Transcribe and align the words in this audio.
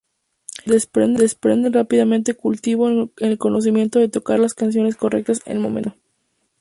Dresden 0.65 1.71
rápidamente 1.73 2.33
cultivo 2.33 2.89
el 3.17 3.37
conocimiento 3.37 3.99
de 3.99 4.09
tocar 4.09 4.39
las 4.39 4.55
canciones 4.55 4.95
correctas 4.95 5.41
en 5.45 5.51
el 5.51 5.59
momento 5.59 5.91
correcto. 5.91 6.09